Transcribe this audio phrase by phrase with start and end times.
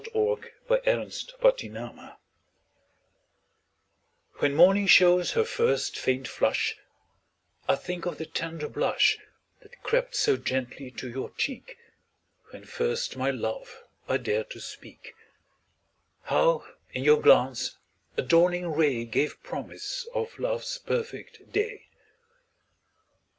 [0.15, 1.11] MORNING, NOON
[1.51, 2.15] AND NIGHT
[4.37, 6.75] When morning shows her first faint flush,
[7.69, 9.19] I think of the tender blush
[9.61, 11.77] That crept so gently to your cheek
[12.49, 15.13] When first my love I dared to speak;
[16.23, 17.77] How, in your glance,
[18.17, 21.85] a dawning ray Gave promise of love's perfect day.